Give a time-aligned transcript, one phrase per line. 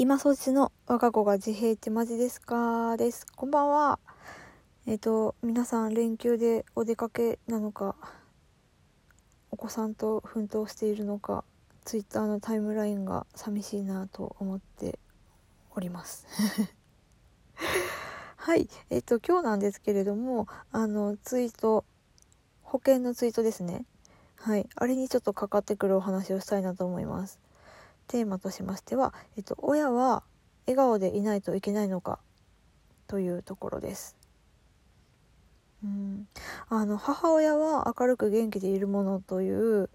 [0.00, 2.96] 今そっちの我が子が自閉ってマジですか？
[2.96, 3.26] です。
[3.34, 3.98] こんばんは。
[4.86, 7.96] えっ、と、皆さん連休でお出かけなのか、
[9.50, 11.42] お子さんと奮闘しているのか、
[11.84, 15.00] ツイッターのタイムラインが寂しいなと思って
[15.72, 16.28] おります。
[18.36, 18.68] はい。
[18.90, 21.84] えっ、と、今日なんですけれども、あの、ツイート、
[22.62, 23.84] 保険のツイートですね。
[24.36, 24.68] はい。
[24.76, 27.40] あれにちょっとかかってくるお話をしたいなと思います。
[28.08, 30.24] テーマとしましては、えっと、親は
[30.66, 32.18] 笑顔でいないといけないのか
[33.06, 34.16] というところです。
[35.84, 36.26] うん、
[36.68, 39.88] あの母親は明るく元気でいるものという、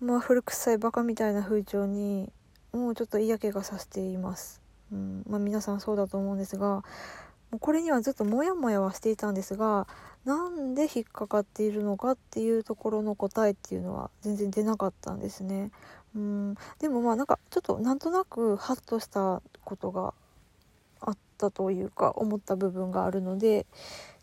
[0.00, 2.30] まあ、古臭いバカみたいな風潮に
[2.72, 4.60] もうちょっと嫌気がさせています。
[4.92, 6.82] うんまあ、皆さんそうだと思うんですが
[7.50, 9.86] もうこれにはずっとモヤモヤはしていたんですが
[10.24, 15.70] なんで引っかかっているのかっていうところの答えっていうのは全然出なかったんですね。
[16.14, 16.54] うん。
[16.78, 20.14] でもまあなんかちょっとなんとなくハッとしたことが
[21.00, 23.66] あったというか思った部分があるので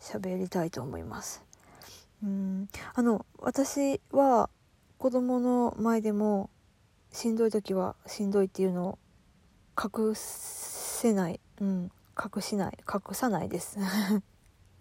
[0.00, 1.42] 喋りたいと思います。
[2.22, 2.68] うん。
[2.94, 4.50] あの私は
[4.98, 6.50] 子供の前でも
[7.12, 8.98] しんどい時はしんどいっていうのを
[9.82, 12.78] 隠せない、うん、隠しない。
[12.92, 13.78] 隠さないです。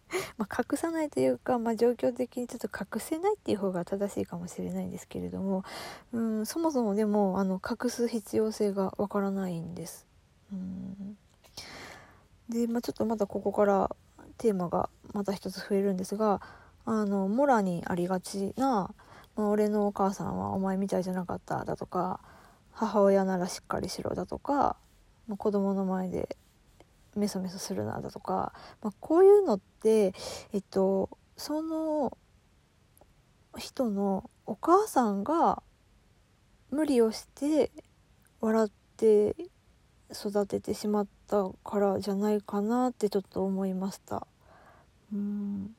[0.37, 5.63] まあ、隠さないというか、まあ、状況的にちょっと隠せないっていう方が正しいかもしれないんですけれども、
[6.13, 10.05] うん、そもそもでもあの隠す必要性がわからないんです。
[10.51, 11.17] うん
[12.49, 13.95] で、まあ、ちょっとまたここから
[14.37, 16.41] テーマがまた一つ増えるんですが
[16.85, 18.93] あのモラにありがちな
[19.35, 22.19] 「まあ、俺のお母さんはお前みたいじゃなかった」だとか
[22.71, 24.77] 「母親ならしっかりしろ」だとか、
[25.27, 26.37] まあ、子供の前で
[27.15, 30.13] メソメソするなだとか、まあ、こういうのって
[30.53, 32.17] えっとその
[33.57, 35.63] 人のお母さんが
[36.71, 37.71] 無理をして
[38.41, 39.35] 笑って
[40.11, 44.27] 育ててしまったからじゃないかなってちょっと思いました。
[45.13, 45.75] うん。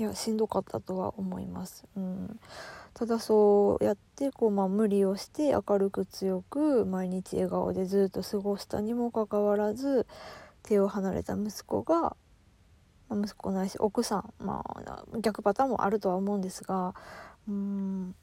[0.00, 2.40] いやしんどかったとは思います、うん、
[2.94, 10.06] ただそうやってこう、まあ、無理をして明るく強く毎日笑顔でずっと過ごしたにもかかわらず
[10.62, 12.16] 手を離れた息子が
[13.10, 16.94] まあ息子ないし奥さんまあ逆パターンもあるとは思うんですが
[17.46, 18.14] うん。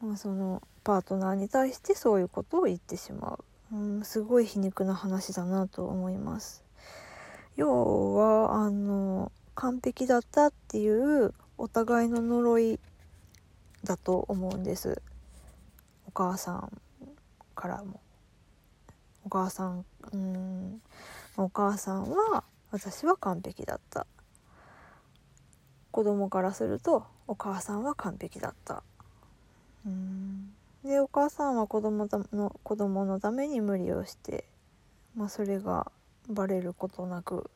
[0.00, 3.38] まあそのパートナーに対してそういうことを言ってしま
[3.72, 6.64] う、うん、すごい皮肉な話だなと思います。
[7.56, 12.78] 要はあの完璧だったっていうお互いの呪い
[13.84, 15.00] だと思うんです。
[16.06, 16.70] お母さん
[17.54, 18.00] からも。
[19.24, 20.82] お母さんうん。
[21.38, 24.06] お母さんは私は完璧だった。
[25.90, 28.82] 子供からするとお母さんは完璧だった。
[29.86, 30.52] うん。
[30.84, 34.44] でお母さんは子供の子供のために無理をして、
[35.16, 35.90] まあ、それが
[36.28, 37.50] バレることなく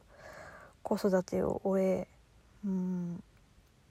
[0.82, 2.08] 子育てを終え、
[2.64, 3.22] うん、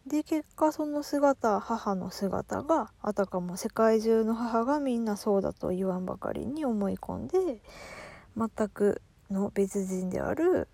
[0.08, 7.62] で結果その姿母の姿があたかも世界中の母がみんなそうだと言わんばかりに思い込んで
[8.36, 10.68] 全くの別人である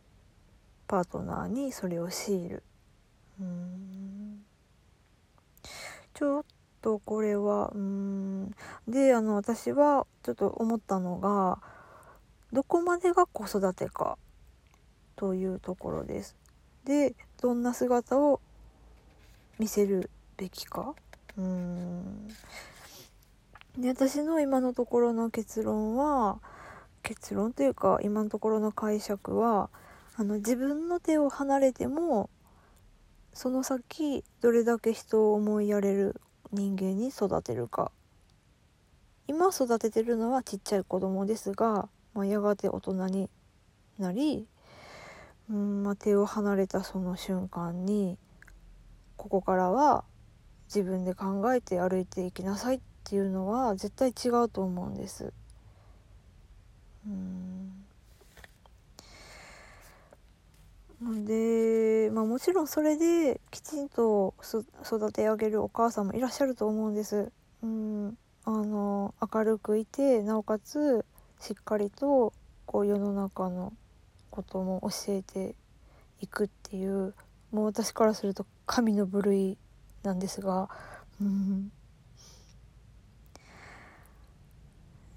[0.88, 2.64] パートナーにそれを強いる。
[3.42, 4.46] うん。
[6.14, 6.44] ちょっ
[6.82, 8.52] とこれはうん。
[8.88, 11.60] であの私はちょっと思ったのが
[12.54, 14.18] どこまでが子育てか
[15.16, 16.36] というところです。
[16.86, 18.42] でどんな姿を
[19.58, 20.94] 見せるべきか？
[21.38, 22.28] うーん。
[23.78, 26.40] で私の今のところの結論は
[27.04, 29.70] 結論というか今のところの解釈は
[30.16, 32.30] あの自分の手を離れても
[33.34, 36.22] その先どれだけ人を思いやれる
[36.54, 37.92] 人間に育てるか。
[39.28, 43.30] 今育ててるのはちっちゃい子供ですが、まあ、やがて大人に
[43.98, 44.48] なり
[45.50, 48.18] うんまあ、手を離れたその瞬間に
[49.18, 50.04] ここからは
[50.68, 55.32] 自分で考えて歩いていきなさいっていうのは絶対違うと思うんです。
[57.06, 57.86] うん
[61.26, 64.34] で、まあ、もちろんそれできちんと
[64.84, 67.32] 育て上げるお母さんもいらっしゃると思うんです。
[67.62, 71.04] うんあの明るくいてなおかつ
[71.40, 72.32] しっかりと
[72.66, 73.74] こう世の中の
[74.36, 75.56] ことも教えて
[76.20, 77.14] いくっていう
[77.52, 79.58] もう私からすると神の部類
[80.04, 80.70] なんですが、
[81.22, 81.72] うん。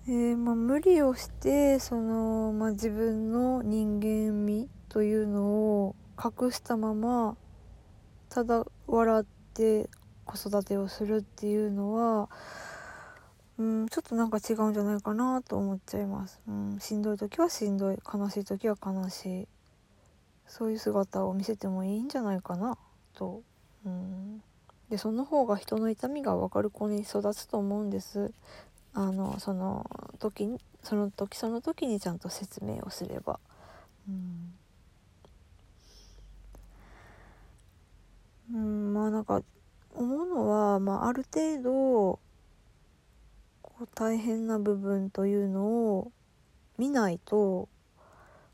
[0.07, 7.37] でまあ、無理をしてその、まあ、自分の人間味というのを隠したまま
[8.31, 9.91] ただ笑って
[10.25, 12.31] 子育てをするっていうのは
[13.59, 19.49] うん、ちょっとなんか違うんじゃないかなと思っちゃいます、うん、しんどい時はしんどい悲しい時は悲しい。
[20.47, 22.79] そういう姿を見せてもいいんじゃないかな
[23.15, 23.43] と、
[23.85, 24.43] うん、
[24.89, 28.33] でその方が人の痛みが分かる子に育つと思うんです。
[28.95, 29.89] あのその
[30.19, 30.49] 時
[30.83, 33.39] その時その時にちゃんと説明をすれば。
[34.09, 34.55] うん。
[38.55, 39.43] うん、まあなんか
[39.95, 42.19] 思うのは、まあ、ある程度
[43.85, 45.67] う大変な部分というの
[45.97, 46.13] を
[46.79, 47.69] 見ないと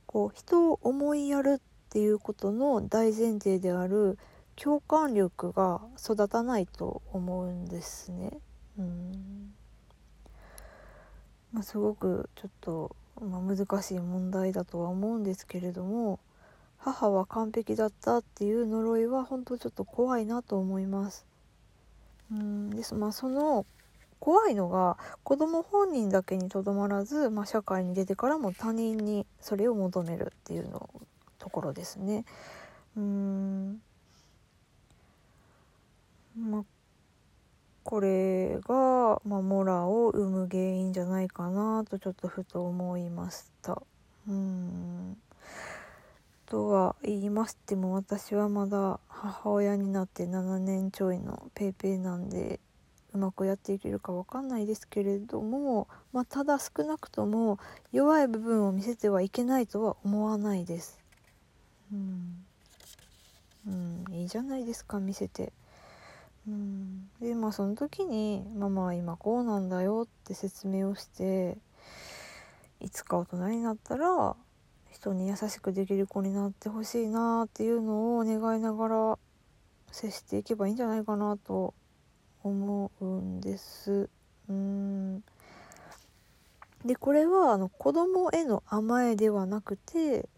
[0.07, 1.61] こう人を思いやるっ
[1.91, 4.19] ていうことの大前提である
[4.57, 8.39] 共感力が育たないと思うんですね。
[8.79, 9.55] うん
[11.53, 16.19] まあ、すごくちょっと、まあ、難しい問題だとは思うんですけれども
[16.79, 21.27] 母は完璧だったっていう呪いは本当ちょっと怖いなと思います。
[22.33, 23.67] うんですまあその
[24.25, 30.89] 怖いのが子供本人だけにとどまらず、まあ、社会に出てからも他人にそれを求めるっていうの
[31.39, 32.25] ところですね。
[32.97, 33.83] うん
[36.39, 36.65] まあ
[37.83, 43.83] これが、まあ、モラを生む原因じゃないかなとちょっとふと思いました。
[44.27, 45.19] うん
[46.47, 52.59] とは言いましても私はまだ母親になって7年ちょいの paypay なんで
[53.15, 57.59] うまくやっていけるか分かんないですけれども、まあ、ただ少なくとも
[57.93, 60.99] 弱い部分を見せてはいけないとは思わないです。
[61.93, 62.45] うん、
[63.69, 65.53] うん、いいじゃないですか見せて。
[66.47, 71.57] うん、でまあその時に「ママは今こうなんだよ」って説明をして
[72.81, 74.37] いつか大人になったら
[74.91, 79.19] 人に優しくできる子になってほしいなっていうのを願いながら
[79.91, 81.73] 接していけばいいんじゃないかなと
[82.45, 84.09] 思うんです。
[84.49, 85.25] うん。
[86.85, 90.29] でこれはあの子供への甘えではなくて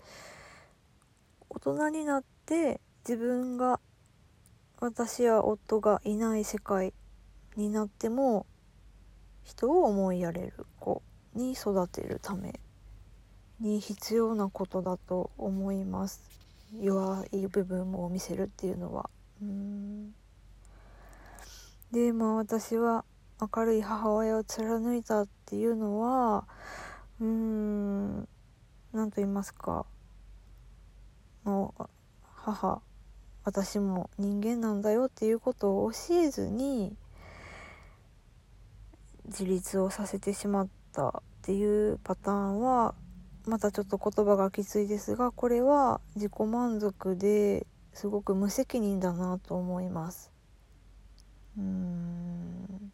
[1.50, 3.80] 大人になって自分が
[4.80, 6.94] 私や夫がいない世界
[7.56, 8.46] になっても
[9.42, 11.02] 人を思いやれる子
[11.34, 12.60] に育てるため
[13.58, 16.22] に必要なことだと思います。
[16.80, 19.08] 弱い部分を見せるっていうのは。
[19.42, 20.14] うん。
[21.92, 23.04] でまあ私は
[23.40, 26.46] 明るい母親を貫いたっていうのは
[27.20, 28.28] うーん
[28.92, 29.86] 何と言いますか
[31.44, 31.74] の
[32.22, 32.80] 母
[33.44, 36.96] 私も人間なんだよっていうことを教えずに
[39.26, 41.12] 自立をさせてしまったっ
[41.42, 42.94] ていうパターンは
[43.46, 50.35] またちょっと言葉がきついですがこれは自己満足ですごく無責任だなと思います。
[51.58, 52.92] うん。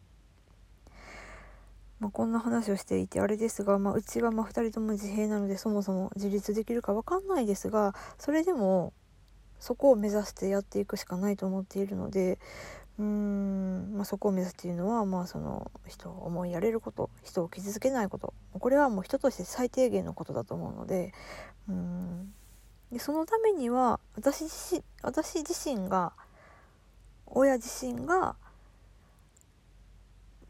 [2.00, 8.92] まあ、こんな話をしていてあれですが、まあ、うちはま2人とも自閉なのでそもそも自立できるか分かんないですがそれでも
[9.60, 12.40] そこを目指してやっていくしかないと思っているので
[12.98, 21.12] うーん、まあ、そこを目指すっていうのは、まあ、その人を思いやれること人を傷つけないことこれはもう人として最低限のことだと思うので
[21.68, 22.34] うん。
[22.90, 26.12] でそのためには私自私自身が
[27.34, 28.36] 親自身が、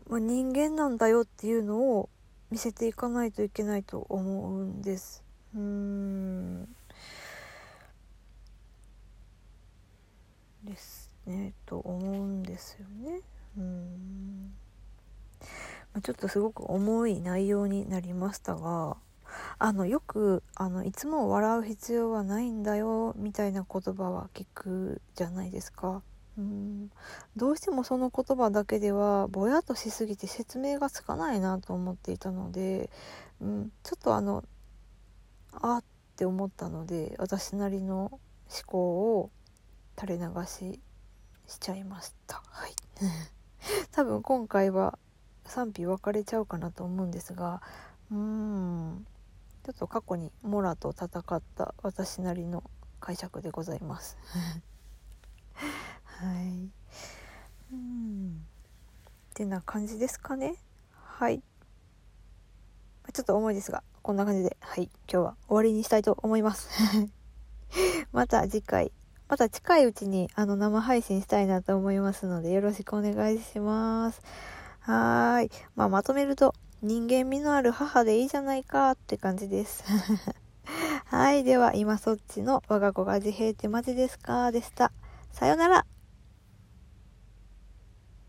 [0.09, 2.09] まあ、人間なんだよっていうのを
[2.51, 5.25] 見せていかないといけないと思うんです。
[5.55, 6.65] うん
[10.65, 13.21] ですねと思うんですよね。
[13.57, 14.55] うん
[15.95, 18.97] ま、ちょっとすごく重い内容になりましたが
[19.59, 26.03] あのよくあのいつも笑う必要はないんだよみたいな言葉は聞くじゃないですか。
[26.39, 26.91] うん。
[27.37, 32.91] どうしてもその言葉だけではぼやっとしすぎて説明がつかないなと思っていたので、
[33.41, 34.45] うん、ちょっとあの
[35.53, 35.85] あっ
[36.17, 38.21] て思ったので私なりの思
[38.67, 39.31] 考を
[39.99, 40.81] 垂れ流し
[41.47, 42.43] しちゃいました。
[42.47, 42.75] はい。
[43.93, 44.99] 多分今回は
[45.45, 47.63] 賛否分かれちゃうかなと思うんですが
[48.11, 49.07] うーん。
[49.65, 52.65] ちょっと過去にモラと戦った私なりの
[52.99, 54.17] 解釈でございます。
[56.23, 56.71] はい
[57.73, 58.45] うん
[59.31, 60.55] ってな感じですかね
[60.95, 61.43] はい
[63.13, 66.71] ちょっと重いですがこんな感じではい今日は終わりにしたいと思います
[68.13, 68.93] また次回
[69.29, 74.21] また近いうちにあの生配信したいなと思いますのでよろしくお願いします。
[74.81, 75.51] はーい。
[75.77, 79.85] まあ、まとめると、人間味のある母でいいじゃないかって感じです。
[81.07, 81.45] はい。
[81.45, 84.51] では、今そっちの我が子が自閉ってマジですか？
[84.53, 84.93] でした。
[85.31, 85.87] さよなら。